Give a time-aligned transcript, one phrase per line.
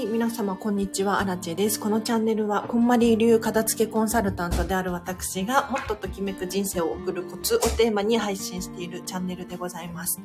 [0.00, 1.78] はい、皆様こんにちは、アラチェです。
[1.78, 10.18] このチャンネルは、こんまり流片付けコンサルタントである私が、もっとときめく人生を送るコツをテーマに配信しているチャンネルでございます。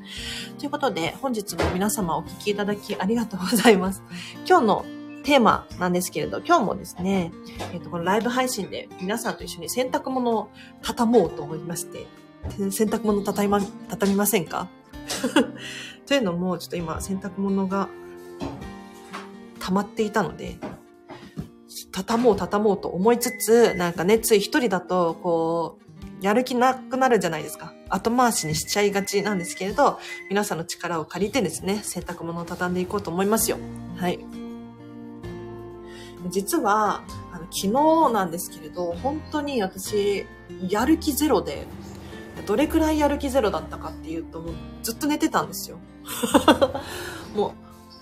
[0.57, 4.01] ということで、本日も皆様お聞きいただきありがとうございます。
[4.47, 4.85] 今日の
[5.25, 7.33] テーマなんですけれど、今日もですね、
[7.73, 10.49] えっ、と、このライブ配信で皆さんと一緒に洗濯物を
[10.83, 12.07] 畳もうと思いまして、
[12.71, 14.69] 洗濯物畳ま、畳みませんか？
[16.07, 17.89] というのも、ちょっと今、洗濯物が
[19.65, 20.57] 溜まっていたので、
[21.91, 25.79] 畳もう畳もうと思いつつ、なんかね、つい一人だと、こ
[26.21, 27.73] う、やる気なくなるじゃないですか。
[27.89, 33.57] 後回しにしちゃいがちなんですけれど、皆さんの力を借りてですね、洗濯物を畳んでいこうと思いますよ。
[33.97, 34.19] はい。
[36.29, 37.73] 実は、あの昨
[38.07, 40.27] 日なんですけれど、本当に私、
[40.69, 41.65] やる気ゼロで、
[42.45, 45.79] どれくらいやる気ゼロだったかっていうと、もうずっと寝てたんですよ。
[47.35, 47.51] もう、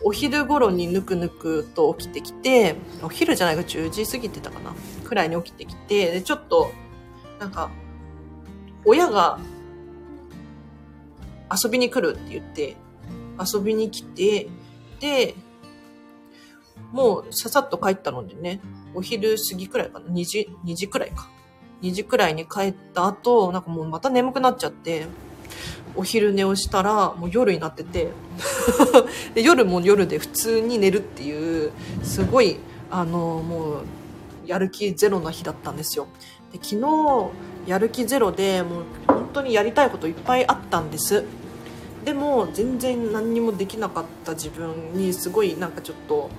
[0.04, 4.74] お昼頃にぬくぬくと起きてきて、お昼じゃないか10時過ぎてたかな
[5.04, 6.72] くらいに起きてきて、で、ちょっと、
[7.40, 7.72] なんか、
[8.86, 9.40] 親が
[11.52, 12.76] 遊びに来るって言って、
[13.40, 14.50] 遊びに来て、
[15.00, 15.36] で、
[16.92, 18.60] もうささっと帰ったのでね、
[18.94, 21.30] お昼過ぎくらいかな ?2 時、2時くらいか。
[21.82, 25.06] 2時くらいに帰った後、なんかもうまた眠くなっちゃって、
[25.96, 28.10] お昼寝をしたら、もう夜になってて、
[29.36, 31.72] で夜も夜で普通に寝るっていう、
[32.04, 32.58] すごい、
[32.90, 33.84] あの、もう、
[34.46, 36.08] やる気ゼロな日だったんですよ。
[36.52, 37.32] で昨日、
[37.68, 41.24] やる気ゼロで、もう本当にやりたいこといっぱいあったんです。
[42.04, 46.30] でも、全然何にもできなかった自分に、すごいなんかちょっと、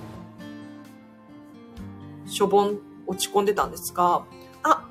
[2.27, 4.25] しょぼん、落ち込んでたんですが、
[4.63, 4.85] あ、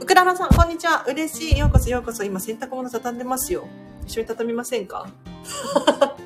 [0.00, 1.04] ウクララさん、こんにちは。
[1.06, 1.58] 嬉しい。
[1.58, 2.24] ようこそようこそ。
[2.24, 3.66] 今、洗濯物畳んでますよ。
[4.06, 5.06] 一緒に畳みませんか？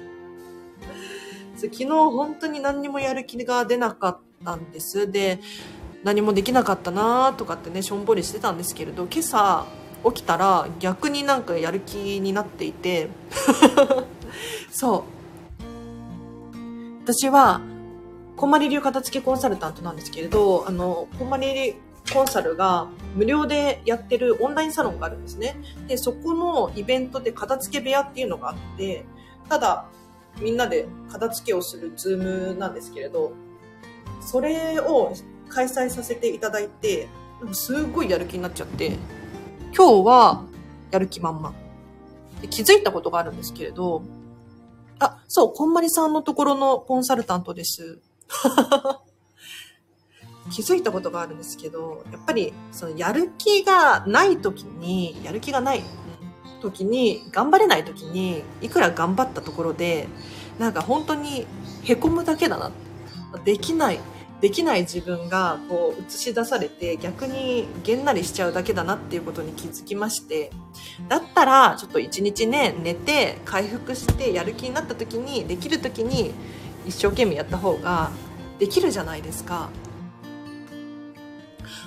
[1.57, 5.11] 昨日、本当に何にもやる気が出なかったんです。
[5.11, 5.41] で、
[6.05, 9.67] 何もできなかったなとかってね、しょんぼりしてたんですけれど、今朝、
[10.05, 13.09] 起きたら逆になんかやる気になっていて、
[14.71, 15.03] そう。
[17.05, 17.61] 私は、
[18.37, 21.75] こんまり流片付けコンサルタントなんですけれど、あの、こんまり
[22.13, 25.57] コンサルが無料でやってるオンラインサロンがあるんですね。
[25.89, 29.05] で、そこのイベントで片付け部屋っていうのがあって、
[29.49, 29.87] ただ、
[30.41, 33.33] みんなで片付けをするズームなんですけれど、
[34.21, 35.13] それを
[35.49, 37.09] 開催させていただいて、
[37.41, 38.99] なんかすごいやる気になっちゃって、
[39.77, 40.45] 今日は
[40.91, 41.55] やる気満々。
[42.41, 44.03] で気づいたことがあるんですけれど、
[44.99, 48.01] あ、そう、こんまりさんのところのコンサルタントです。
[50.51, 55.83] 気づいたことがあるんですけど、やっぱり、その、やる気がない時に、やる気がない
[56.61, 60.09] 時に、頑張れない時に、いくら頑張ったところで、
[60.59, 61.47] なんか本当に
[61.85, 62.71] 凹むだけだな。
[63.45, 63.99] できない、
[64.41, 70.51] できない自分が、こう、映し出されて、逆にげんなりしちゃうだけだなっていうことに気づきまして、
[71.09, 76.33] だったら、ちょっと一日ね、寝て、回復して、やる気になった時に、できる時に、
[76.87, 78.11] 一生懸命やった方が、
[78.59, 79.71] できるじゃないですか。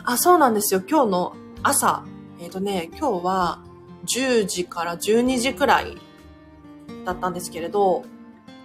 [0.09, 0.81] あ、そうなんですよ。
[0.89, 2.05] 今日の朝。
[2.39, 3.59] えっ、とね、今日は
[4.05, 5.97] 10時から12時くらい
[7.03, 8.05] だったんですけれど、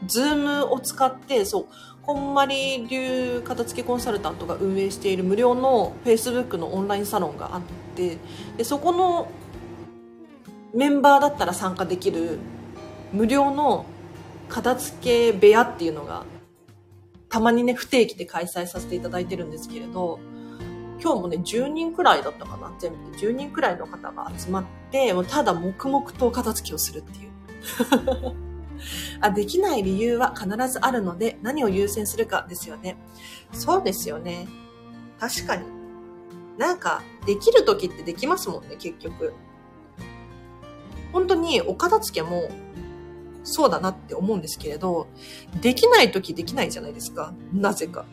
[0.06, 1.66] ズームを使って、そう、
[2.02, 7.62] こんまり流片付けコンサルタントが運営している無料の Facebook のオンラインサロンがあっ
[7.96, 8.18] て、
[8.56, 9.28] で、そこの
[10.72, 12.38] メンバーだったら参加できる
[13.12, 13.84] 無料の
[14.48, 16.24] 片付け部屋っていうのが
[17.28, 20.20] たまにね、不定期で開催させていただいてるんですけれど、
[21.02, 27.32] 今日もね、10人くらいだったかな全部で10人くらいの方が集まって、もうただ黙々と片付けをするっていう。
[29.20, 32.96] あできない理由は必ずあるので、何を優先するかですよね。
[33.52, 34.46] そうですよね。
[35.18, 35.64] 確かに。
[36.56, 39.32] なんか、できる時ってできますもんね、結局。
[41.12, 42.48] 本当にお片付けも
[43.44, 45.08] そうだなって思うんですけれど、
[45.60, 47.34] できない時できないじゃないですか。
[47.52, 48.04] なぜか。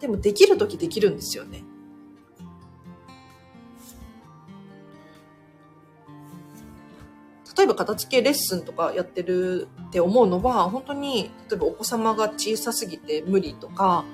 [0.00, 1.64] でもできる時できるんですよね。
[7.56, 14.04] 例えば片付けレッスンとかやってるって思うのは、本当に、例えばお子様が小さすぎて無理とか、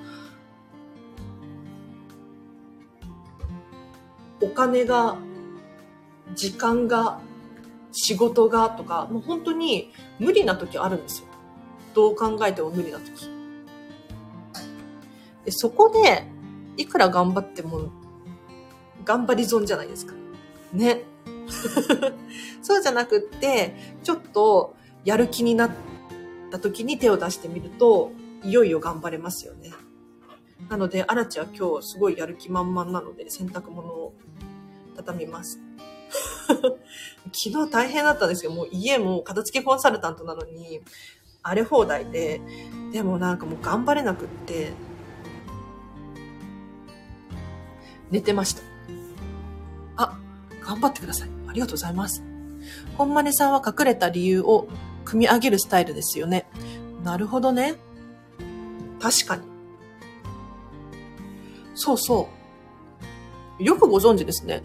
[4.41, 5.17] お金が、
[6.35, 7.19] 時間が、
[7.91, 11.27] 仕事がとか、もう本当に無理な時あるんですよ。
[11.93, 13.32] どう考えても無理な時。
[15.45, 16.25] でそこで、
[16.77, 17.91] いくら頑張っても、
[19.05, 20.13] 頑張り損じゃないですか。
[20.71, 21.03] ね。
[22.61, 25.71] そうじゃなくって、ちょっとやる気になっ
[26.51, 28.11] た時に手を出してみると、
[28.43, 29.71] いよいよ頑張れますよね。
[30.69, 34.13] なので、アラチは今日すごいやる気満々なので、洗濯物を
[34.95, 35.59] 畳みます。
[37.33, 38.51] 昨日大変だったんですよ。
[38.51, 40.81] もう家も片付けコンサルタントなのに、
[41.41, 42.41] 荒れ放題で、
[42.91, 44.71] でもなんかもう頑張れなくって、
[48.13, 48.61] 寝てました。
[49.97, 50.19] あ、
[50.61, 51.29] 頑張ってください。
[51.47, 52.23] ありがとうございます。
[52.95, 54.67] 本マネさんは隠れた理由を
[55.03, 56.45] 組み上げるスタイルですよね。
[57.03, 57.75] なるほどね。
[59.01, 59.41] 確かに。
[61.73, 62.29] そうそ
[63.59, 63.63] う。
[63.63, 64.61] よくご存知ですね。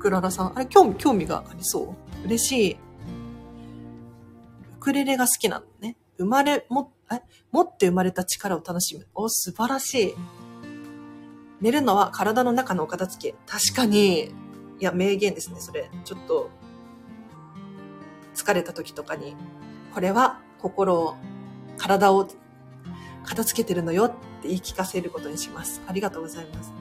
[0.00, 0.56] クララさん。
[0.56, 1.94] あれ、興味、興味がありそ
[2.24, 2.26] う？
[2.26, 2.72] 嬉しい。
[2.72, 2.76] ウ
[4.80, 5.96] クレレが好きなのね。
[6.18, 7.20] 生まれ、も、え、
[7.52, 9.06] 持って生まれた力を楽しむ。
[9.14, 10.14] お、素晴らしい。
[11.60, 13.34] 寝るのは体の中のお片付け。
[13.46, 14.32] 確かに、い
[14.80, 15.90] や、名言ですね、それ。
[16.04, 16.50] ちょっと、
[18.34, 19.36] 疲れた時とかに、
[19.92, 21.16] これは心を、
[21.76, 22.26] 体を
[23.24, 25.82] 片付けてるのよって言い聞かせることにします。
[25.86, 26.72] ありがとうございます。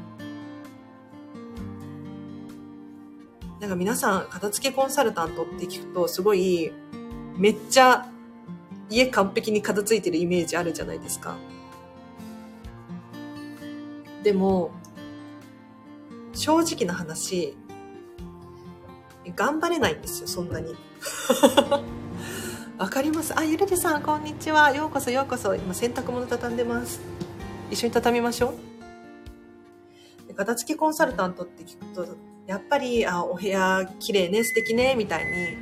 [3.59, 6.71] なんか皆さん、片付けコンサルタントって聞くと、すごい、
[7.35, 8.07] めっちゃ
[8.89, 11.35] 家完璧に片付いてるイメージあるじゃないですか。
[14.23, 14.71] でも、
[16.33, 17.55] 正直な話、
[19.35, 20.75] 頑張れないんですよ、そんなに。
[22.77, 23.37] わかります？
[23.37, 24.71] あ、ゆるでさん、こんにちは。
[24.71, 25.55] ようこそ、ようこそ。
[25.55, 26.99] 今、洗濯物畳んでます。
[27.71, 28.53] 一緒に畳みましょ
[30.29, 30.33] う。
[30.33, 32.07] 片付けコンサルタントって聞くと、
[32.47, 35.57] やっぱり、あ、お部屋綺麗ね、素敵ね、みたいに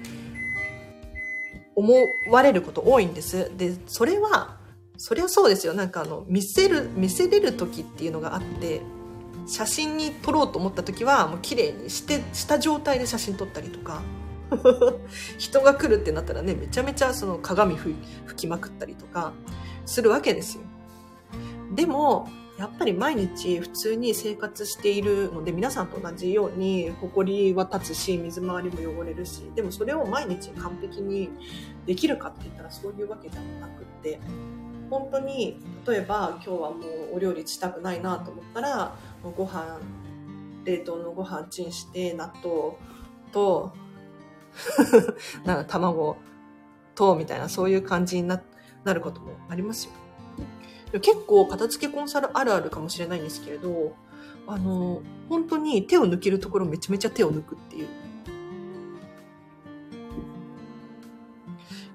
[1.76, 1.94] 思
[2.32, 3.52] われること多いんです。
[3.58, 4.57] で、それは、
[4.98, 5.74] そりゃそうですよ。
[5.74, 8.82] なんかあの、見せる、見せれる時っていうのがあって、
[9.48, 14.02] 写真に撮ろうと思った時は、もう綺麗にして、した状態で写真撮ったりとか、
[15.38, 17.96] 人が来るってなったらね、めちゃめちゃその鏡拭
[18.36, 19.34] きまくったりとか
[19.86, 20.64] するわけですよ。
[21.76, 22.28] でも、
[22.58, 31.30] やっぱり毎日普通に生活しているので、皆さんと同じように、埃は立つし、水回りも汚れるし、でもそれを毎日完璧に
[31.86, 34.20] できるかって言ったらそういうわけじゃなくって、
[34.90, 35.58] 本当に、
[35.88, 36.78] 例えば今日はも
[37.14, 39.80] うお料理したくないなと思ったら、もうご飯、
[40.66, 42.76] 冷凍のご飯チンして納豆
[43.32, 43.74] と、
[45.46, 46.18] なんか卵
[46.96, 48.42] と、みたいな、そういう感じにな
[48.94, 49.92] ることもありますよ。
[51.00, 53.94] 結構片付けコンサルあるあるかもしれないんですけれど、
[54.48, 57.88] あの、本当に手を抜けるところめちゃめちゃ手を抜くっていう。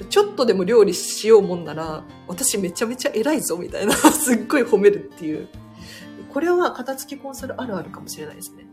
[0.04, 5.48] ちょっとでも料理しようもんなら、私めちゃめちゃ偉いぞみたいな、 すっごい褒めるっていう。
[6.32, 8.66] これは片付きコンサルあるあるかもしれないですね。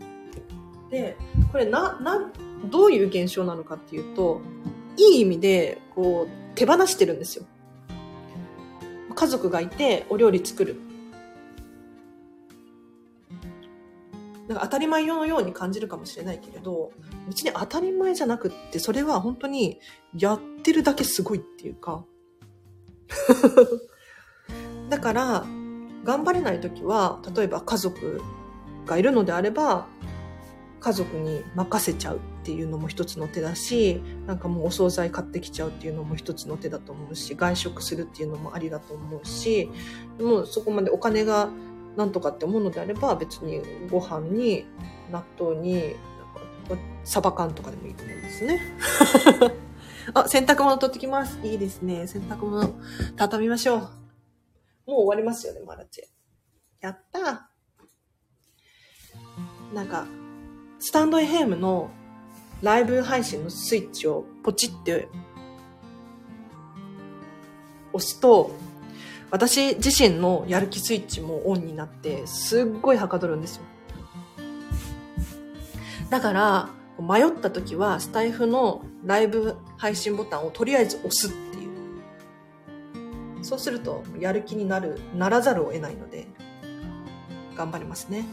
[0.89, 1.17] で、
[1.51, 2.31] これな、な、
[2.65, 4.41] どういう現象なのかっていうと、
[4.97, 7.45] いい意味で、こう、手放してるんですよ。
[9.13, 10.79] 家族がいてお料理作る。
[14.50, 16.92] なんか当たり前のように感じるかもしれないけれど、
[17.30, 19.80] うちに当たり前じゃなくって、それは本当に
[20.18, 22.04] やってるだけすごいっていうか。
[24.89, 25.46] だから、
[26.03, 28.22] 頑張れない時は、例えば家族
[28.88, 29.86] がいるのであれば、
[30.79, 39.70] 家族に任せちゃうっていうのも一つの手だし、なんかもうお惣菜買ってきちゃうっていうのも一つの手だと思うし、外食するっていうのもありだと思うし、
[40.20, 41.50] もうそこまでお金が
[41.96, 44.65] なんとかって思うのであれば、別にご飯に
[45.12, 45.96] 納豆に、
[47.03, 48.62] サバ缶とかでもいいと思うんですね。
[50.13, 51.39] あ、洗濯物取ってきます。
[51.43, 52.08] いいですね。
[52.08, 52.74] 洗濯物
[53.15, 53.79] 畳みましょう。
[53.79, 53.89] もう
[54.88, 56.03] 終わりますよね、マラチェ。
[56.81, 57.50] やった
[59.74, 60.08] なんか、
[60.79, 61.91] スタンド FM の
[62.62, 65.08] ライブ配信のスイッチをポチって
[67.93, 68.51] 押すと、
[69.31, 73.63] 私自身のやる気スイッチもオンになって、すっごいはかどるんですよ。
[76.09, 76.69] だから、
[77.00, 83.43] 迷った時は、スタイフのライブ配信ボタンをとりあえず押すっていう。
[83.43, 86.27] そうすると、やる気になる、ならざるを得ないので、
[87.55, 88.25] 頑張りますね。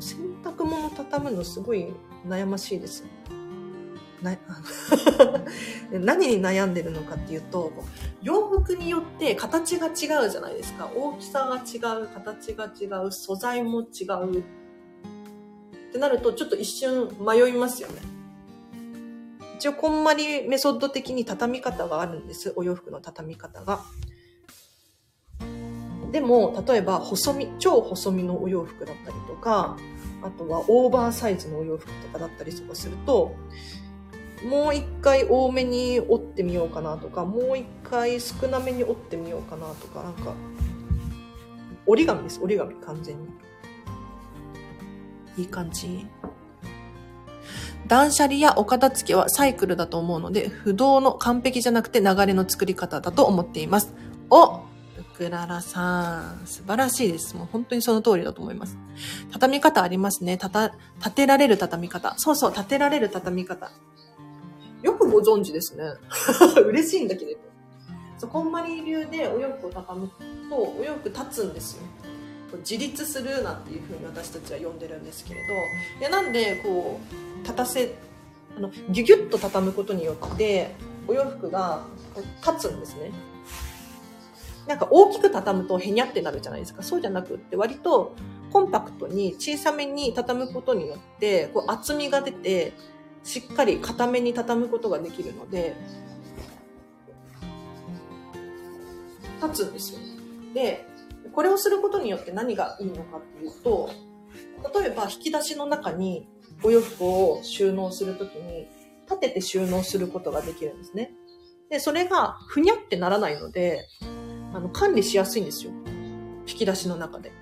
[0.00, 1.94] 洗濯物畳むのすごい
[2.26, 3.04] 悩ましいです。
[4.22, 4.36] な
[5.92, 7.72] 何に悩んでるのかっていうと
[8.22, 9.90] 洋服によって形が違
[10.26, 10.90] うじゃないですか。
[10.94, 14.40] 大きさが違う形が違う素材も違う。
[14.40, 14.42] っ
[15.92, 18.02] てなるとちょっと一瞬迷いますよね。
[19.56, 22.52] 一応こんまりメソッド的に畳み方があるんです。
[22.56, 23.80] お洋服の畳み方が。
[26.12, 29.76] でも例えば細身超細身のお洋服だったりとか
[30.22, 33.34] あとはオーバーサイズのお洋服とかだったりとかすると、
[34.44, 40.34] もう一回多めに折ってみようかなとか、もう一回少なめに折ってみようかなとか、なんか、
[41.86, 43.28] 折り紙です、折り紙、完全に。
[45.36, 46.06] いい感じ？
[47.86, 53.92] 断捨離やお片付けはサイクルだと思うので、不動の完璧じゃなくて流れの作り方だと思っています。
[54.30, 54.60] お
[55.16, 57.36] クララさん、素晴らしいです。
[57.36, 58.78] もう本当にその通りだと思います。
[59.32, 60.38] 畳み方ありますね。
[60.38, 62.14] たた、立てられる畳み方。
[62.16, 63.70] そうそう、立てられる畳み方。
[64.82, 65.84] よくご存知ですね。
[66.66, 67.32] 嬉しいんだけど。
[68.18, 70.10] そう、こんまり流でお洋服を畳む
[70.48, 71.82] と、お洋服立つんですよ。
[72.58, 75.54] 自立するなんていうふうに私たちは呼んでるんですけれど、
[76.00, 77.94] いや、なんで、こう、立たせ、
[78.56, 80.74] あの、ギュギュッと畳むことによって、
[81.06, 81.84] お洋服が
[82.46, 83.12] 立つんですね。
[84.66, 86.82] なんか大きく畳むとへにゃってなるじゃないですか。
[86.82, 88.14] そうじゃなくって割と
[88.52, 92.72] コンパクトに小さめに畳むことによって、こう厚みが出て、
[93.24, 95.76] しっかり固めに畳むことができるので、
[99.42, 100.00] 立つんですよ。
[100.54, 100.86] で、
[101.32, 103.90] これをすることによって何がいいのかっていうと、
[104.78, 106.28] 例えば引き出しの中に
[106.62, 108.68] お洋服を収納するときに、
[109.06, 111.12] 立てて収納することができるんですね。
[111.68, 113.86] で、それがふにゃってならないので、
[114.52, 115.72] あの、管理しやすいんですよ。
[116.46, 117.32] 引き出しの中で。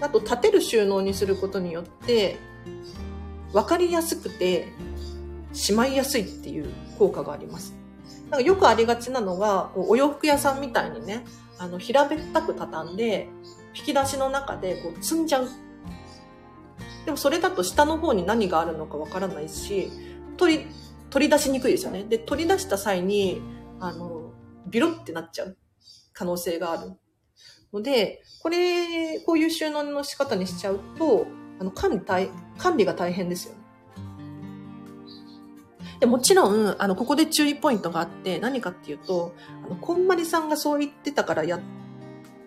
[0.00, 2.36] あと、立てる収納にすることによって、
[3.54, 4.68] 分かりやすくて、
[5.52, 6.68] しまいやすいっていう
[6.98, 7.74] 効果があります。
[8.30, 11.24] なんかよくありがちなのが、お洋服屋さんみたいにね、
[11.58, 13.28] あの、平べったく畳んで、
[13.76, 15.48] 引き出しの中でこう積んじゃう。
[17.04, 19.90] でもそれだと下の方に何があるのかわからないし、
[20.36, 20.66] 取り、
[21.10, 22.02] 取り出しにくいですよね。
[22.04, 23.40] で、取り出した際に、
[23.78, 24.32] あの、
[24.66, 25.56] ビロってなっちゃう。
[26.12, 26.92] 可能性がある。
[27.72, 31.26] ので、これ、こういう収納の仕方にしちゃうと、
[31.58, 33.64] あの、管理大、管理が大変ですよね。
[36.00, 39.34] でもちろん、あの、ここで注意ポイントがあって、何かっていうと、
[39.64, 41.60] あの、こんまりさんがそう言ってたからや、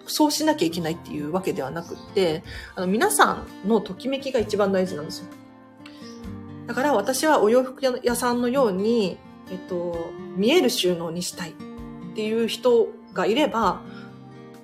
[0.05, 2.43] そうしなきゃいけないっていうわけではなくって、
[2.75, 5.25] あの、皆さんのときめきが一番大事なんですよ。
[6.67, 9.17] だから私はお洋服屋さんのように、
[9.49, 11.53] えっと、見える収納にしたいっ
[12.13, 13.81] ていう人がいれば、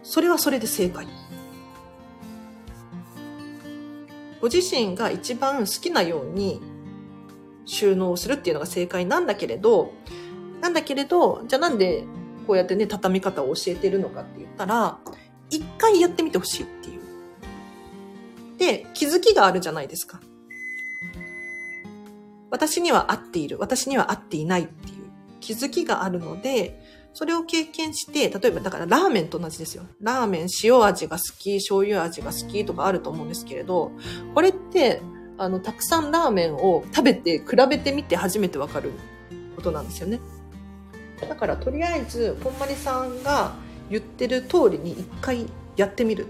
[0.03, 1.07] それはそれで正解。
[4.43, 6.59] ご自身が一番好きなように
[7.63, 9.93] 収納するっていうのが正解なんだけれど、
[10.59, 12.03] なんだけれど、じゃあなんで
[12.45, 14.99] こうやってね、畳み方を教えてるのかって言ったら、
[15.49, 18.57] 一回やってみてほしいっていう。
[18.57, 20.19] で、気づきがあるじゃないですか。
[22.51, 23.57] 私には合っている。
[23.59, 25.05] 私には合っていないっていう
[25.39, 26.82] 気づきがあるので、
[27.13, 29.83] それを経験して、例えばだからラーメンと同じですよ。
[30.01, 33.91] ラーメン塩味が好き、醤油味が好きとかあると思うんですけれど、
[34.33, 35.01] これって、
[35.37, 38.91] あの、たくさんラーメンを食べて比べてみて初めてわかる
[39.55, 40.19] ことなんですよね。
[41.21, 43.53] だからとりあえず、こんまりさんが
[43.89, 46.27] 言ってる通りに一回やってみる。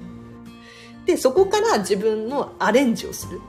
[1.04, 3.40] で、そこから自分のアレンジをする。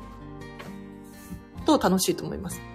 [1.65, 2.68] と楽しいと思います。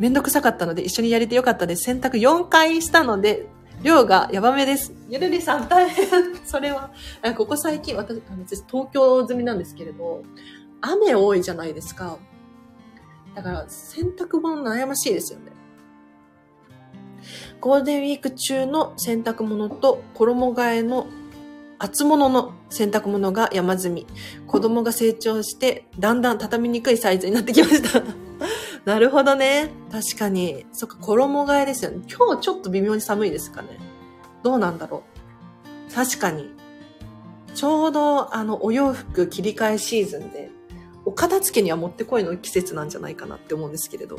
[0.00, 1.82] めんどくさかったので一緒にやれてよかったです。
[1.82, 3.46] 洗濯4回したので、
[3.82, 4.94] 量がヤバめです。
[5.10, 6.08] ゆるりさん大変。
[6.46, 6.90] それは、
[7.36, 10.22] ここ最近、私、私東京済みなんですけれど、
[10.80, 12.16] 雨多いじゃないですか。
[13.34, 15.52] だから、洗濯物悩ましいですよね。
[17.60, 21.08] ゴールデンウィーク中の洗濯物と衣替えの
[21.78, 24.06] 厚物の洗濯物が山積み。
[24.46, 28.02] 子供が成長して、だんだん畳みにくいサイズになってきました。
[28.86, 29.79] なるほどね。
[29.90, 30.66] 確かに。
[30.72, 32.04] そっか、衣替えですよね。
[32.08, 33.78] 今日ちょっと微妙に寒いですかね。
[34.42, 35.02] どうなんだろ
[35.90, 35.94] う。
[35.94, 36.54] 確かに。
[37.54, 40.50] ちょうど、あの、お洋服切り替えシーズンで、
[41.04, 44.18] お片付けにはもってこいの季節なんじゃないかなって思うんですけれど。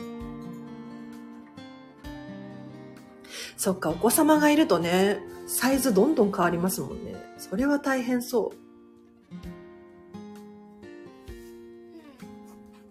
[3.55, 7.15] そっか、お子様がいるとね、サイズどんどん変わりますもんね。
[7.37, 8.51] それは大変そ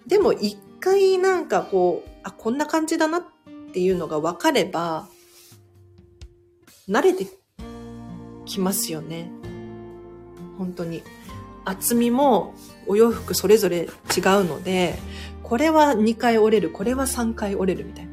[0.07, 0.09] う。
[0.09, 3.25] でも一回なんかこう、あ、こんな感じだなっ
[3.73, 5.09] ていうのが分かれば、
[6.89, 7.27] 慣れて
[8.45, 9.31] きますよね。
[10.59, 11.03] 本当に。
[11.65, 12.55] 厚みも
[12.87, 13.89] お洋服それぞれ違う
[14.45, 14.99] ので、
[15.43, 18.11] これは2回折れる、これは3回折れるみたいな。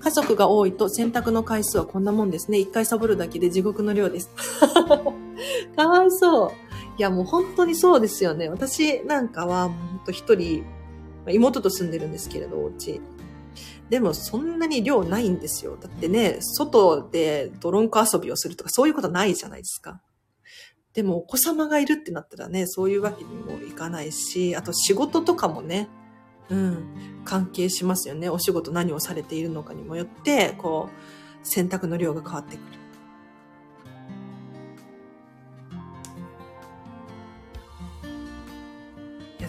[0.00, 2.58] 家族が多いと洗濯の回数はこんなもんですね。
[2.58, 4.30] 1回サボるだけで地獄の量です。
[5.76, 6.50] かわいそう。
[6.98, 8.48] いやもう本当にそうですよね。
[8.48, 10.64] 私なんかはもう本当一人
[11.32, 13.00] 妹と住んでるんですけれど、お家。
[13.88, 15.76] でもそんなに量ないんですよ。
[15.80, 20.00] だってね、外でドロンコ遊びをするとかそういうことないじゃないですか。
[20.92, 25.88] でもお子様がいるってなったらね、そういうわけにもいかないし、あと仕事とかもね、
[26.48, 28.28] うん、関係しますよね。
[28.30, 32.85] お仕事何をされているのかにもよって、こう、洗濯の量が変わってくる。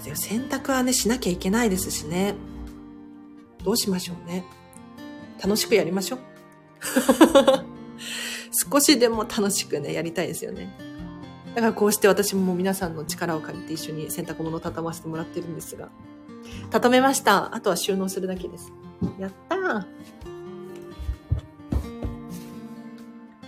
[0.07, 2.35] いや、でも洗濯はね、しなきゃいけないですしね。
[3.63, 4.45] どうしましょうね。
[5.43, 6.19] 楽しくやりましょう。
[8.71, 10.73] 少しでも楽しくね、やりたいですよね。
[11.53, 15.89] だからこうして私も皆さんの力を借りて一緒に洗濯物を畳ませてもらってるんですが。
[16.69, 17.53] 畳めました。
[17.53, 18.71] あとは収納するだけです。
[19.19, 19.85] やったー。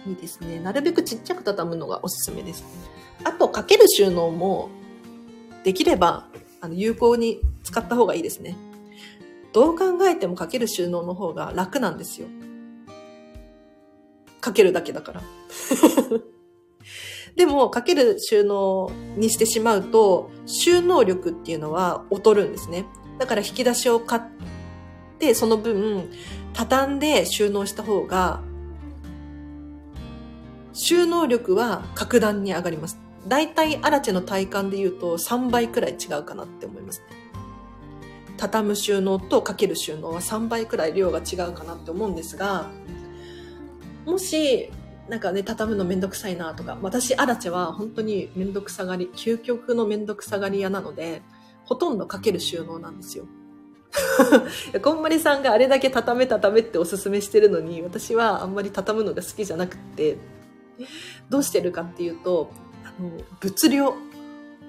[0.10, 0.60] いいですね。
[0.60, 2.66] なるべくちっちゃく畳むのがおすすめです。
[3.24, 4.70] あと、かける収納も、
[5.64, 6.28] できれば、
[6.62, 8.56] あの、有効に使った方がいいですね。
[9.54, 12.28] どう考えてもかける収納の方が楽なんですよ。
[14.42, 15.22] かけるだけだから。
[17.36, 22.86] でも、かける収納にしてしまうと、収納力っていうのは劣るんですね。
[23.18, 24.22] だから引き出しを買っ
[25.20, 26.10] て、その分、
[26.54, 28.42] 畳んで収納した方が、
[30.74, 32.98] 収納力は格段に上がります。
[33.28, 37.20] だいたいアラチェの体感で言うと3倍くらい違うかなって思いますね。
[38.38, 42.70] 畳む収納とかける収納は3倍くらい量が違うかなって思うんですが、
[44.06, 44.72] もし、
[45.10, 51.22] なんかね、畳むのめんどくさいなとか、私、アラチェは本当にめんどくさがり、究極のめんどくさがり屋なので、
[51.66, 53.26] ほとんどかける収納なんですよ。
[54.82, 60.18] こんまりさんがあれだけ畳め畳めっておすすめしてるのに、私はあんまり畳むのが好きじゃなくて、
[61.30, 62.52] どうしてるかっていうと、
[63.00, 63.96] あの、物量、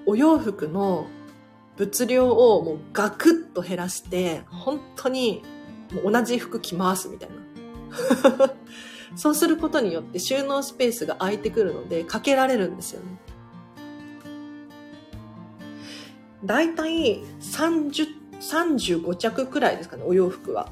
[0.05, 1.07] お洋服の
[1.77, 5.43] 物量をもうガクッと減らして、本当に
[5.93, 8.53] もう同じ服着回すみたいな。
[9.15, 13.17] そうすることによって収納スペースが空いてくるので、かけられるんですよね。
[16.45, 18.07] だいたい30、
[18.39, 20.71] 35着くらいですかね、お洋服は。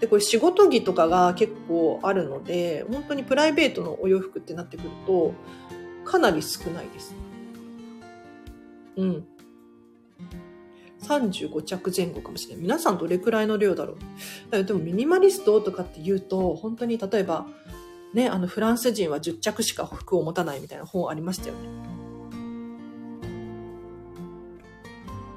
[0.00, 5.34] で、これ仕事着とかが結構あるので、本当にプライベートのお洋服ってなってくると、
[6.08, 7.14] かなり少ないです。
[8.96, 9.24] うん。
[11.02, 12.62] 35着前後かもしれない。
[12.62, 13.96] 皆さんどれくらいの量だろ
[14.50, 14.64] う？
[14.64, 17.46] でもミニマリストとかって言うと、本当に例えば、
[18.14, 21.60] ね、あのフランス人は10着しか服を持たないみたいな本ありましたよね。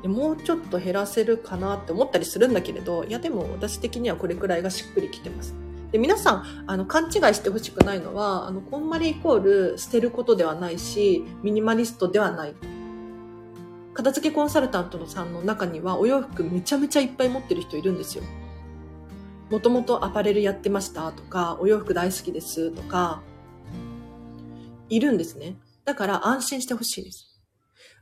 [0.01, 5.53] でもうちょっと減らせるかなって思ったりするんだけれど、いやでも私的にはこれくらいがしっくりきてます。
[5.91, 9.39] で、皆さん、あの、勘違いしてほしくないのは、あの、こんまりイコー
[9.71, 12.55] ル捨てることではないし、ミニマリストではない。
[13.93, 18.23] 片付けコンサルタントのさんの中にはお洋服めちゃめちゃいっぱい持ってる人いるんですよ。
[19.49, 23.21] もともとアパレルやってましたとか、お洋服大好きですとか、
[24.87, 25.57] いるんですね。
[25.83, 27.31] だから安心してほしいです。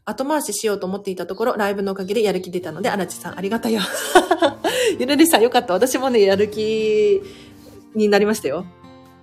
[0.06, 3.82] 後回ししようと思っていたところ、ライブのおかげでやる気出たので、荒地さんありがたよ。
[5.00, 5.74] ゆるりさんよかった。
[5.74, 7.22] 私もね、やる気
[7.96, 8.66] になりましたよ。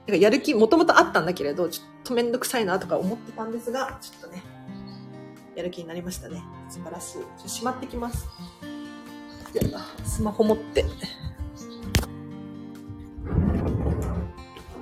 [0.07, 4.43] だかやる気もともとあったんだけれど、ちょっとめんどくさいなとか思ってたんですが、ちょっとね、
[5.55, 6.43] やる気になりましたね。
[6.69, 7.13] 素晴らしい。
[7.15, 8.29] ちょっとしまってきます。
[9.55, 10.85] やだ、スマホ持って。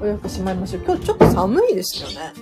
[0.01, 0.83] お洋服しまいましょう。
[0.85, 2.33] 今日ちょっと寒いですよね。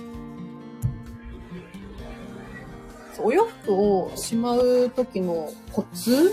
[3.19, 6.31] お洋服をしまう時のコツ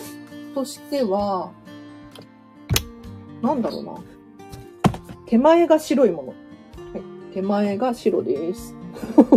[0.55, 1.53] としては、
[3.43, 4.10] なんだろうな。
[5.31, 6.29] 手前が白いもの。
[6.29, 6.35] は
[6.99, 7.33] い。
[7.33, 8.75] 手前が白です。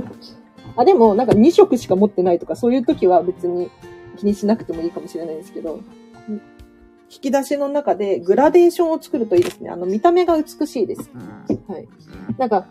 [0.76, 3.70] あ、でも、なんか2色しか持ってないとか、そういう時は別に
[4.18, 5.82] 気にしなくてもいいかもしれないですけど、
[7.12, 9.70] 引き出しの中でグラデーションを作るといいですね。
[9.70, 11.12] あの、見た目が美しいです。
[11.68, 11.88] はい。
[12.40, 12.66] なんか、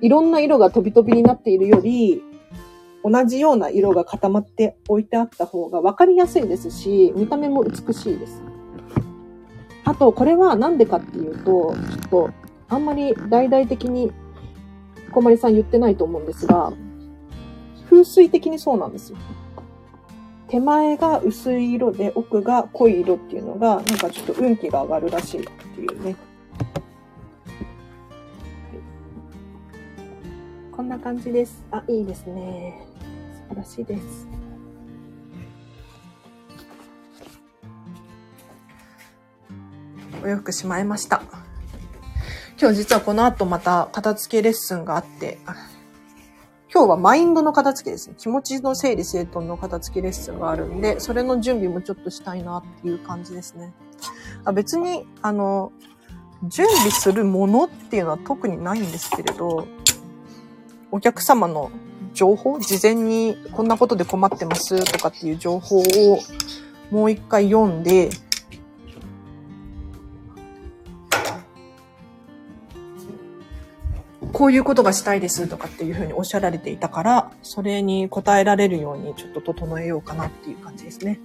[0.00, 2.20] いろんな色が飛び飛びになっているより、
[3.04, 8.42] 同じような色が固まって置いてあった方が分かりやすいですし、見た目も美しいです。
[9.84, 12.30] あと、これはなんでかっていうと、ちょっと、
[12.68, 14.12] あんまり大々的に、
[15.12, 16.72] 小まりさん言ってないと思うんですが、
[17.88, 19.18] 風水的にそうなんですよ。
[20.48, 26.16] 手前が薄い色で奥が濃い色っていうのが、なんかちょっと運気が上がるらしいっていうね。
[30.70, 31.64] こんな感じです。
[31.70, 32.86] あ、いいですね。
[33.48, 34.28] 素晴らしいです。
[40.22, 41.45] お洋服しまいました。
[42.58, 45.38] 今日実はこの後また片付けレッスンがあって、
[46.72, 48.14] 今日はマインドの片付けですね。
[48.18, 53.74] 気持ちの整理整頓の片付けレッスンがあるんで、それの準備もちょっとしたいなっていう感じですね。
[54.44, 55.70] あ別に、あの、
[56.44, 59.66] 準備するものっていうのは特にないんですけれど、
[60.90, 61.70] お客様の
[62.14, 65.82] 情報、事前にこんなことで困ってますとかっていう情報を
[66.90, 68.08] もう一回読んで、
[74.36, 81.18] こういうことがしたいですとかっていうふうにおっしゃられていたから、それに応えられるようにちょっと整えようかなっていう感じですね。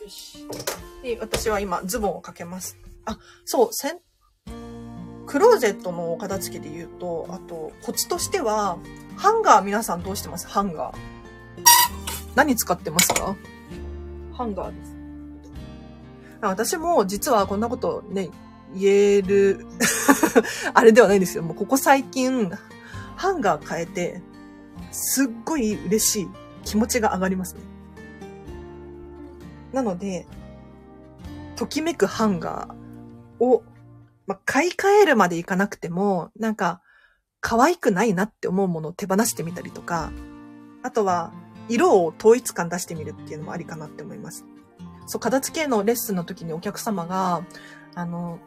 [0.00, 0.46] よし。
[1.02, 2.76] で、私は今ズボンをかけます。
[3.04, 3.98] あ、そう、せん、
[5.26, 8.78] クローゼットのお片付けで言うと、あと、コツとしては、
[9.16, 10.46] ハンガー皆さんどうしてます？
[10.46, 10.96] ハンガー。
[12.36, 13.34] 何使ってますか？
[14.38, 14.96] ハンガーです。
[16.40, 18.30] 私も実はこんなことね、
[18.72, 19.66] 言える
[20.72, 21.42] あれではないんですよ。
[21.42, 22.48] もうここ最近、
[23.16, 24.22] ハンガー変えて、
[24.92, 26.28] すっごい嬉しい
[26.64, 27.62] 気持ちが上がりますね。
[29.72, 30.28] なので、
[31.56, 33.64] ときめくハンガーを、
[34.28, 36.80] ま、買い替えるまでいかなくても、なんか、
[37.40, 40.12] 可愛くないなって思うものを手放してみたりとか、
[40.84, 41.32] あとは、
[41.68, 44.44] 色を統一感出してみるっていうのもありかなって思います。
[45.06, 47.42] そう、片付けのレッスンの時にお客様が、
[47.94, 48.38] あの、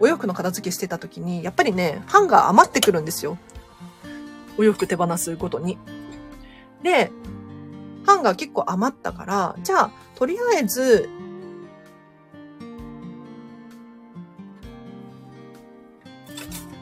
[0.00, 3.38] お洋服の片付けしてた時に、やっぱりね、ハンガー余ってくるんですよ。
[4.58, 5.78] お洋服手放すごとに。
[6.82, 7.10] で、
[8.06, 11.08] ハンガー結構余ったから、じゃあ、とりあえず、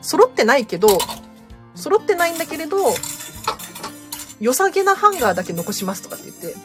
[0.00, 0.98] 揃ってないけど、
[1.74, 2.78] 揃ってないんだけれど、
[4.40, 6.56] 良さげなハンガーだけ残しますとかって言って。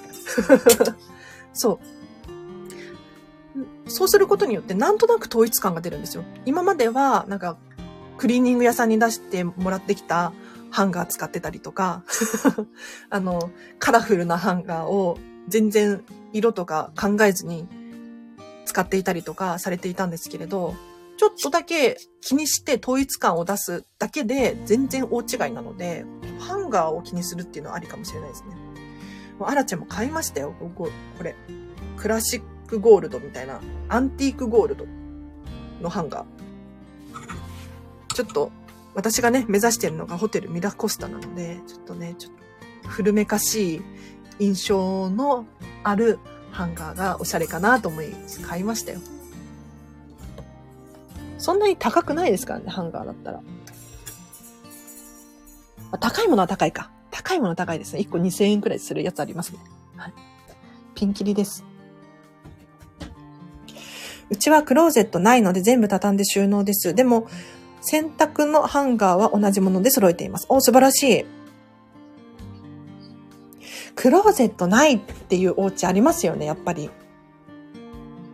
[1.53, 1.95] そう。
[3.89, 6.23] そうすることによってなんとなく統一感が出るんですよ。
[6.45, 7.57] 今までは、なんか、
[8.17, 10.33] クリーニング屋さんに出してもらってきた
[10.71, 12.03] ハンガー使ってたりとか、
[13.09, 17.67] あの、カラフルなハンガーを全然色とか考えずに
[18.65, 20.75] 使っていたりとかされていたんですけれど、
[21.17, 26.05] ちょっとだけ気にして統一感を出すだけで全然大違いなので、
[26.39, 28.55] ハンガーを気にするっていうのはありかもしれないですね。
[29.39, 31.35] もうアラちゃんも買いましたよ、こここれ。
[31.97, 34.85] クラシックゴールドみたいな、アンティークゴールド
[35.81, 38.13] のハンガー。
[38.13, 38.51] ちょっと、
[38.93, 42.33] 私がね、目指してるのがホテルミラコスタなので、ちょっとね、ちょっ
[42.83, 43.81] と古めかしい
[44.39, 45.45] 印象の
[45.83, 46.19] ある
[46.51, 48.99] ハンガーがおしゃれかなと思い、買いましたよ。
[51.37, 53.41] そんなに高くないですからね、ハンガーだったら。
[55.97, 56.91] 高いものは高いか。
[57.11, 58.01] 高いものは高いですね。
[58.01, 59.59] 1個2000円くらいするやつありますね。
[59.95, 60.13] はい。
[60.95, 61.63] ピンキリです。
[64.29, 66.95] うちはクローゼットないので全部畳んで収納です。
[66.95, 67.27] でも、
[67.81, 70.47] 洗濯のハンガーは同じもので揃えています。
[70.49, 71.25] お、素晴らしい。
[73.95, 76.89] クローゼットないっていうお家ありますよね、やっぱり。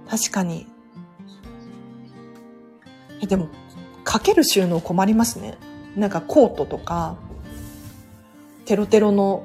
[0.09, 0.67] 確かに。
[3.21, 3.49] え、でも、
[4.03, 5.57] かける収納困りますね。
[5.95, 7.17] なんかコートとか、
[8.71, 9.43] テロテロの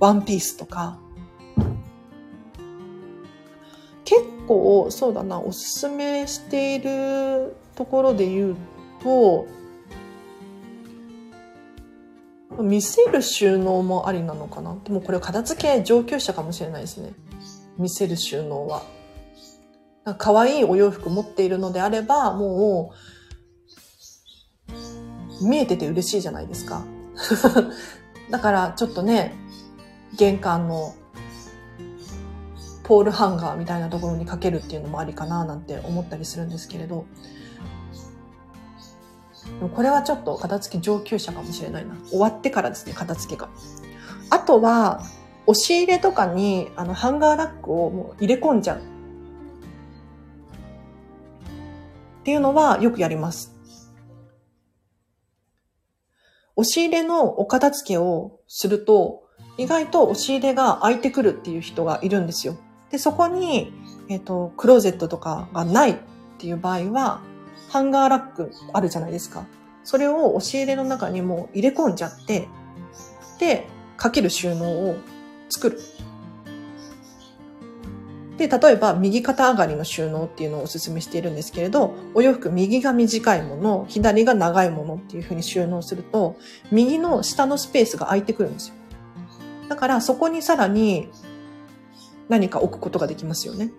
[0.00, 0.98] ワンピースとか。
[4.04, 8.56] 結構、そうだな、おすすめしているところで言う
[9.00, 9.46] と、
[12.60, 14.76] 見せる収納もありなのかな？
[14.82, 17.12] でもこれ片付け上級者かもしれないですね。
[17.78, 18.82] 見せる収納は。
[20.18, 22.90] 可愛いお洋服持っているのであれば、も
[25.40, 26.84] う、見えてて嬉しいじゃないですか。
[28.30, 29.34] だからちょっとね、
[30.16, 30.94] 玄関の
[32.84, 37.06] ポールハンガーみたいなところにかけるっていうのもありかななんて思ったりするんですけれど、
[39.74, 41.96] これはちょっと片付け上級者かもしれないな。
[42.08, 43.48] 終わってからですね、片付けが。
[44.30, 45.02] あとは、
[45.46, 48.78] 押し入れとかにあのハンガーラックをもう入れ込んじゃう。
[48.78, 48.80] っ
[52.24, 53.53] ていうのはよくやります。
[56.56, 59.22] 押し入れのお片付けをすると、
[59.56, 62.56] 意外と押し入れが開いてくるっていう人がいるんですよ。
[62.90, 63.72] で、そこに、
[64.08, 65.96] えっ、ー、と、クローゼットとかがないっ
[66.38, 67.20] ていう場合は、
[67.70, 69.46] ハンガーラックあるじゃないですか。
[69.82, 72.48] それを押し入れの中にも入れ込んじゃって、
[73.38, 74.96] で、かける収納を
[75.48, 75.80] 作る。
[78.36, 86.36] で、例えば右肩上がりの収納っていうのをお勧めしているんですけれど、お洋服右が短いもの、左が長いものっていうふうに収納すると、
[86.72, 88.74] 右の下のスペースが空いてくるんですよ。
[89.68, 91.08] だからそこにさらに
[92.28, 93.70] 何か置くことができますよね。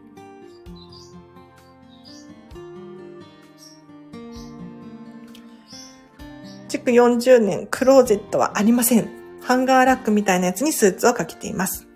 [6.69, 9.09] 築40年、クローゼットはありません。
[9.41, 11.87] ハンガーラックみたいなやつにスーツをかけています。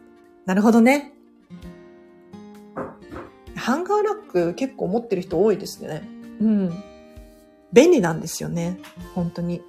[0.45, 1.18] なるほどね。
[3.59, 6.07] ハンガーラック結構持ってる人多いですね。
[6.41, 6.83] うん。
[7.71, 8.79] 便利なんですよね。
[9.13, 9.61] 本当に。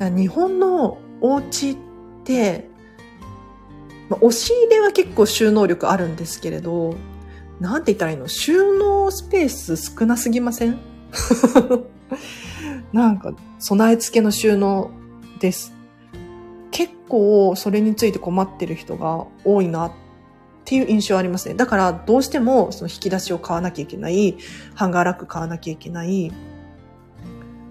[0.00, 1.76] 日本のお家っ
[2.24, 2.68] て
[4.08, 6.96] まあ、押し入れは結構収納力あるんですけれど、
[7.60, 8.28] なんて言ったらいいの？
[8.28, 10.78] 収納スペース少なすぎません？
[12.92, 14.90] なんか、備え付けの収納
[15.40, 15.72] です。
[16.70, 19.92] 結構それについて困ってる人が多いなっ
[20.72, 21.54] ていう印象ありますね。
[21.54, 24.38] だからどうしてもその引き出しを買わなきゃいけない、
[24.74, 26.32] ハンガーラック買わなきゃいけない、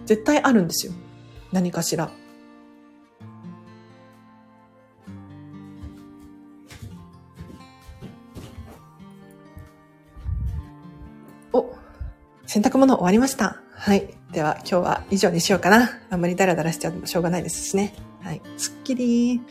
[0.06, 0.94] 絶対あるんですよ。
[1.52, 2.12] 何かしら。
[11.54, 11.74] お、
[12.46, 13.60] 洗濯物終わりました。
[13.74, 14.14] はい。
[14.32, 15.90] では今日は以上にしようかな。
[16.12, 17.96] あんまりダラダラしちゃうしょうがないですしね。
[18.22, 18.42] はい。
[18.58, 19.42] すっきり。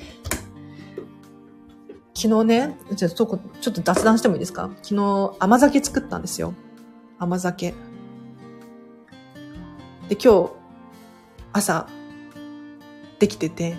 [2.23, 3.39] 昨日ね、じゃあちょっと
[3.83, 4.69] 雑談してもいいですか？
[4.83, 6.53] 昨日甘酒作ったんですよ。
[7.19, 7.73] 甘酒。
[10.11, 10.51] で、今日、
[11.55, 11.89] 朝、
[13.19, 13.75] できてて、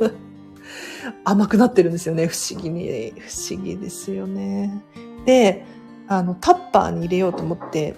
[1.24, 2.26] 甘くなってるんですよね。
[2.26, 3.12] 不思議に。
[3.20, 4.82] 不思議ですよね。
[5.24, 5.64] で、
[6.08, 7.94] あの、タッパーに入れようと思って、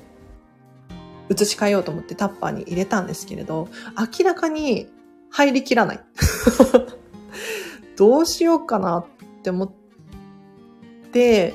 [1.28, 3.66] 移し替えようと思ってタッパーに入れたんですけれど、
[4.18, 4.86] 明らかに
[5.30, 6.00] 入りきらない。
[7.98, 9.06] どうしようかなっ
[9.42, 9.72] て思っ
[11.12, 11.52] て、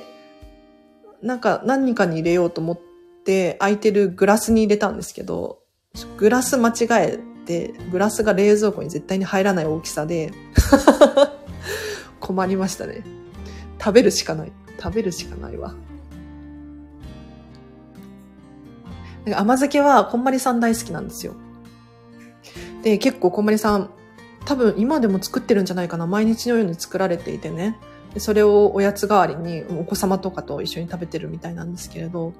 [1.21, 2.79] なんか何かに入れようと思っ
[3.23, 5.59] て空いてるグラスに入れたんですけど、
[6.17, 10.33] グラス間違えて、グラスが冷蔵庫に絶対に入らない大きさで
[12.19, 13.05] 困りましたね。
[13.79, 14.51] 食べるしかない。
[14.81, 15.73] 食べるしかないわ。
[19.33, 21.35] 甘酒はこんまりさん大好きなんですよ。
[22.81, 23.89] で、結構こんまりさん、
[24.45, 26.07] 多分今でも作ってるんじゃないかな。
[26.07, 27.77] 毎日のように作られていてね。
[28.13, 32.33] でそれをおやつ代わりにお子様とかと一緒に食べてるみたいなんですけれど、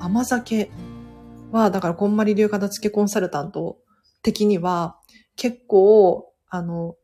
[0.00, 0.70] 甘酒
[1.50, 3.78] は、だからこんまり流片付けコンサルタント
[4.22, 4.98] 的には、
[5.36, 6.96] 結構、あの、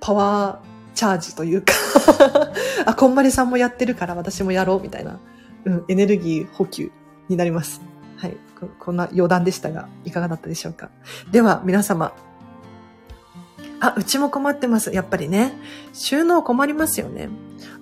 [0.00, 1.72] パワーチャージというか
[2.86, 5.20] あ、こんまりさんもやってるから私もやろうみたいな
[5.64, 6.90] うん、エネルギー補給
[7.28, 7.89] になります。
[8.20, 8.36] はい。
[8.78, 10.90] こんな余談でしたが、いかがだったでしょうか？
[11.32, 12.12] では、皆様。
[13.80, 14.92] あ、うちも困ってます。
[14.92, 15.54] やっぱりね。
[15.94, 17.30] 収納困りますよね。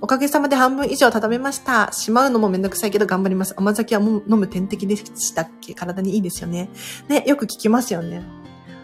[0.01, 1.91] おかげさまで半分以上畳めました。
[1.93, 3.55] しまうのもめんどくさいけど頑張ります。
[3.57, 5.75] 甘酒はも飲む点滴でしたっけ？
[5.75, 6.71] 体にいいですよね。
[7.09, 8.23] ね、よく聞きますよね。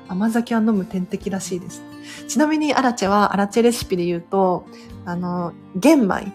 [0.09, 1.83] 甘酒は飲む点滴らしいです。
[2.27, 4.67] ちなみにアラチェは、アラチェレシピで言うと、
[5.05, 6.33] あの、玄米。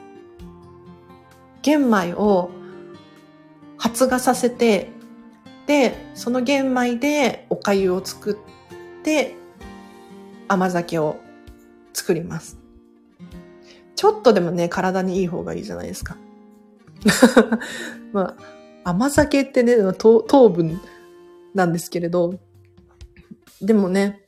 [1.62, 2.51] 玄米を
[3.77, 4.91] 発芽させて、
[5.69, 9.36] で、その玄米でお粥を作って、
[10.47, 11.17] 甘酒を
[11.93, 12.58] 作ります。
[13.95, 16.17] ちょっとでもね、体にいい方がいいじゃないですか。
[18.13, 18.36] ま
[18.84, 20.82] あ、甘酒ってね、糖分
[21.53, 22.39] なんですけれど、
[23.62, 24.23] でもね、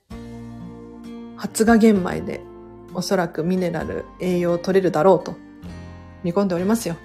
[1.37, 2.41] 発芽玄米で
[2.93, 5.35] おそらくミネラル、栄養を取れるだろうと
[6.23, 6.97] 見込んでおりますよ。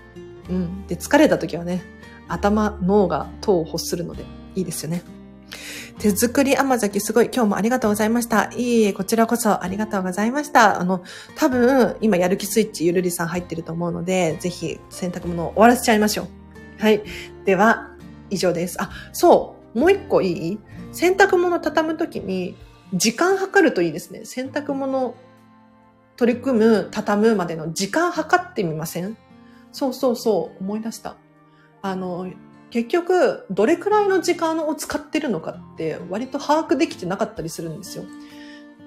[0.51, 0.87] うん。
[0.88, 1.96] で、疲れた時はね、
[2.29, 5.03] 頭、脳が糖を欲するのでいいですよね。
[5.99, 8.51] 手作り甘酒すごい今日もありがとうございました。
[8.55, 10.79] いいえ、こちらこそありがとうございました。
[10.79, 11.03] あの、
[11.37, 16.27] 多分、今やる気スイッチゆるりさん入ってると思うので、ぜひ洗濯物を終わらせちゃいましょう。
[16.79, 17.03] はい。
[17.47, 17.93] では、
[18.29, 18.77] 以上です。
[18.83, 19.79] あ、そう。
[19.79, 20.59] もう一個いい？
[20.93, 22.57] 洗濯物畳むときに、
[22.93, 24.25] 時間計るといいですね。
[24.25, 25.15] 洗濯物
[26.17, 29.17] 取り組む、畳むまでの時間計ってみません？
[29.73, 31.17] そうそうそう、思い出した。
[31.90, 32.31] あの、
[32.70, 38.05] 結局、どれくらいの時間を使ってるのかって割と把握できてなかったりするんですよ。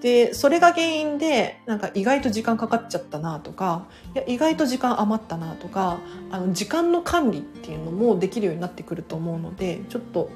[0.01, 5.99] で、それが原因で、なんか意外と時間かかっちゃったなとか、いや意外と時間余ったなとか、
[6.31, 10.29] あの、時間の管理っていうのもできるようになってくると思うので、ちょっと、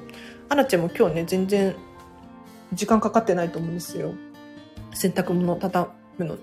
[0.48, 1.74] アナちゃんも今日ね、全然
[2.72, 4.12] 時間かかってないと思うんですよ。
[4.92, 5.86] 洗濯物畳
[6.18, 6.36] むの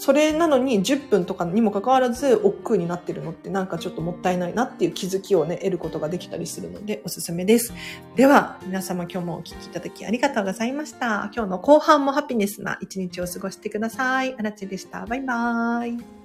[0.00, 7.72] それなのに10分とかにもかかわらず億劫になってるのってなんかちょっともったいないなっていう気づきをね、得ることができたりするのでおすすめです。
[8.14, 11.30] では、皆様今日もお聴きいただきありがとうございました。
[11.34, 14.36] 今日の後半もハピネスな一日を過ごしてください。
[14.38, 15.04] あらちでした。
[15.04, 16.17] バイバーイ。